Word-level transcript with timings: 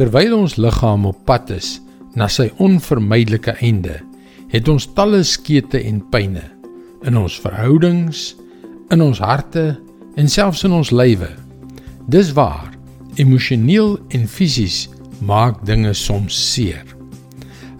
Terwyl 0.00 0.32
ons 0.32 0.54
liggaam 0.56 1.02
op 1.04 1.18
pad 1.28 1.50
is 1.52 1.74
na 2.16 2.24
sy 2.32 2.46
onvermydelike 2.64 3.52
einde, 3.60 3.98
het 4.48 4.68
ons 4.72 4.86
talle 4.96 5.18
skete 5.28 5.76
en 5.76 5.98
pyne 6.08 6.40
in 7.04 7.18
ons 7.20 7.34
verhoudings, 7.42 8.22
in 8.88 9.02
ons 9.04 9.18
harte 9.20 9.64
en 10.16 10.30
selfs 10.32 10.62
in 10.64 10.72
ons 10.72 10.88
lywe. 10.88 11.28
Dis 12.08 12.30
waar, 12.32 12.70
emosioneel 13.20 13.98
en 14.16 14.24
fisies 14.24 14.86
maak 15.20 15.58
dinge 15.68 15.92
soms 15.92 16.38
seer. 16.48 16.86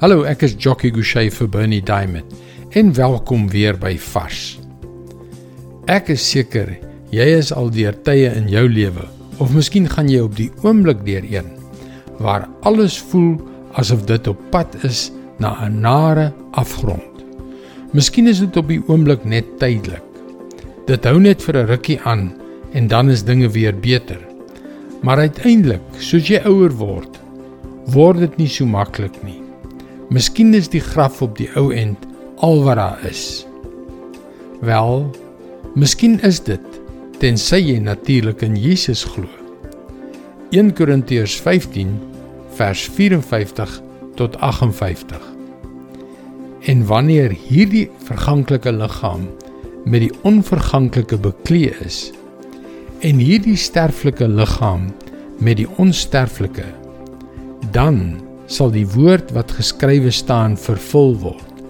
Hallo, 0.02 0.26
ek 0.28 0.44
is 0.44 0.58
Jockey 0.60 0.92
Gouchee 0.92 1.32
vir 1.32 1.48
Bernie 1.48 1.80
Diamond 1.80 2.76
en 2.76 2.92
welkom 3.00 3.46
weer 3.48 3.80
by 3.80 3.94
Vars. 4.10 4.58
Ek 5.88 6.12
is 6.12 6.28
seker 6.28 6.76
jy 7.16 7.30
is 7.38 7.48
al 7.48 7.72
deur 7.72 7.96
tye 8.04 8.28
in 8.28 8.52
jou 8.52 8.66
lewe 8.68 9.08
of 9.40 9.56
miskien 9.56 9.88
gaan 9.88 10.12
jy 10.12 10.20
op 10.28 10.36
die 10.36 10.50
oomblik 10.60 11.00
deur 11.08 11.24
een 11.24 11.48
waar 12.20 12.48
alles 12.60 12.98
voel 13.10 13.40
asof 13.80 14.04
dit 14.04 14.28
op 14.28 14.38
pad 14.52 14.76
is 14.84 15.10
na 15.38 15.56
'n 15.64 15.80
nare 15.80 16.32
afgrond. 16.50 17.24
Miskien 17.92 18.28
is 18.28 18.38
dit 18.38 18.56
op 18.56 18.68
die 18.68 18.82
oomblik 18.86 19.24
net 19.24 19.58
tydelik. 19.58 20.04
Dit 20.86 21.04
hou 21.04 21.18
net 21.20 21.42
vir 21.42 21.56
'n 21.56 21.66
rukkie 21.66 22.00
aan 22.00 22.32
en 22.72 22.86
dan 22.86 23.10
is 23.10 23.24
dinge 23.24 23.48
weer 23.48 23.74
beter. 23.74 24.18
Maar 25.02 25.18
uiteindelik, 25.18 25.80
soos 25.98 26.28
jy 26.28 26.40
ouer 26.44 26.70
word, 26.70 27.20
word 27.86 28.18
dit 28.18 28.36
nie 28.36 28.48
so 28.48 28.66
maklik 28.66 29.22
nie. 29.22 29.42
Miskien 30.10 30.54
is 30.54 30.68
die 30.68 30.80
graf 30.80 31.22
op 31.22 31.36
die 31.38 31.48
ou 31.56 31.72
end 31.72 31.96
al 32.36 32.62
wat 32.62 32.76
daar 32.76 32.98
is. 33.10 33.46
Wel, 34.60 35.10
miskien 35.74 36.20
is 36.20 36.40
dit 36.40 36.80
tensy 37.18 37.56
jy 37.56 37.78
natuurlik 37.78 38.42
in 38.42 38.56
Jesus 38.56 39.04
glo. 39.04 39.28
1 40.50 40.72
Korintiërs 40.74 41.40
15 41.40 42.09
vers 42.60 42.80
54 42.92 43.80
tot 44.14 44.36
58 44.36 45.20
En 46.68 46.82
wanneer 46.86 47.32
hierdie 47.32 47.86
verganklike 48.04 48.72
liggaam 48.72 49.22
met 49.88 50.02
die 50.04 50.10
onverganklike 50.28 51.16
beklee 51.24 51.70
is 51.86 52.10
en 53.06 53.22
hierdie 53.22 53.56
sterflike 53.56 54.28
liggaam 54.28 54.90
met 55.40 55.56
die 55.62 55.68
onsterflike 55.80 56.66
dan 57.72 58.02
sal 58.44 58.74
die 58.76 58.84
woord 58.92 59.32
wat 59.32 59.56
geskrywe 59.56 60.12
staan 60.12 60.58
vervul 60.58 61.14
word. 61.22 61.64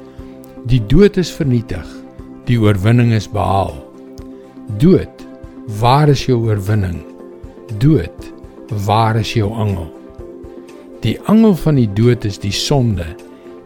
Die 0.67 0.83
dood 0.91 1.21
is 1.23 1.31
vernietig 1.31 1.87
die 2.51 2.59
oorwinning 2.59 3.15
is 3.15 3.31
behaal. 3.31 3.77
Dood 4.83 5.23
waar 5.79 6.11
is 6.11 6.27
jou 6.27 6.41
oorwinning? 6.51 6.99
Dood 7.79 8.31
waar 8.89 9.23
is 9.23 9.37
jou 9.39 9.53
angel 9.55 10.00
die 11.05 11.17
angel 11.33 11.55
van 11.57 11.79
die 11.81 11.89
dood 11.97 12.27
is 12.29 12.39
die 12.41 12.55
sonde 12.55 13.07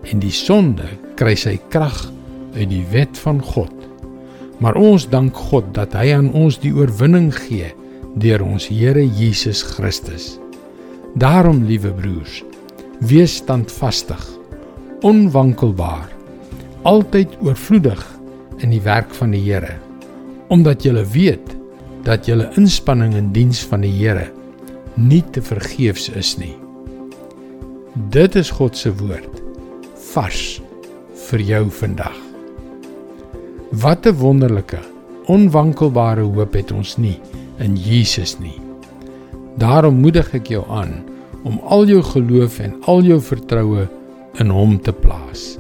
en 0.07 0.21
die 0.23 0.35
sonde 0.35 0.87
kry 1.19 1.35
sy 1.39 1.57
krag 1.73 2.05
uit 2.55 2.69
die 2.71 2.85
wet 2.93 3.19
van 3.25 3.41
God. 3.43 3.73
Maar 4.63 4.79
ons 4.79 5.09
dank 5.11 5.35
God 5.51 5.73
dat 5.75 5.97
hy 5.99 6.13
aan 6.15 6.31
ons 6.37 6.61
die 6.63 6.73
oorwinning 6.75 7.33
gee 7.35 7.73
deur 8.23 8.45
ons 8.47 8.69
Here 8.71 9.03
Jesus 9.03 9.65
Christus. 9.67 10.37
Daarom, 11.19 11.65
liewe 11.67 11.91
broers, 11.95 12.43
wees 13.03 13.37
standvastig, 13.43 14.23
onwankelbaar, 15.03 16.09
altyd 16.87 17.35
oorvloedig 17.43 18.03
in 18.63 18.71
die 18.75 18.83
werk 18.83 19.15
van 19.19 19.35
die 19.35 19.43
Here, 19.43 19.75
omdat 20.55 20.87
jy 20.87 21.03
weet 21.15 21.55
dat 22.07 22.29
julle 22.29 22.51
inspanning 22.61 23.15
in 23.19 23.33
diens 23.35 23.63
van 23.67 23.83
die 23.83 23.95
Here 23.95 24.31
nie 24.95 25.25
te 25.35 25.43
vergeefs 25.43 26.13
is 26.15 26.37
nie. 26.39 26.55
Dit 27.95 28.35
is 28.35 28.49
God 28.51 28.75
se 28.75 28.91
woord 28.99 29.37
vars 30.11 30.59
vir 31.29 31.43
jou 31.47 31.61
vandag. 31.71 32.17
Wat 33.71 34.07
'n 34.07 34.19
wonderlike, 34.19 34.81
onwankelbare 35.31 36.27
hoop 36.27 36.53
het 36.55 36.73
ons 36.73 36.97
nie 36.97 37.21
in 37.59 37.77
Jesus 37.77 38.39
nie. 38.39 38.59
Daarom 39.59 39.95
moedig 39.95 40.35
ek 40.35 40.47
jou 40.47 40.65
aan 40.69 41.05
om 41.45 41.61
al 41.65 41.87
jou 41.87 42.03
geloof 42.03 42.59
en 42.59 42.75
al 42.83 43.03
jou 43.03 43.21
vertroue 43.21 43.89
in 44.39 44.49
Hom 44.49 44.81
te 44.81 44.93
plaas. 44.93 45.59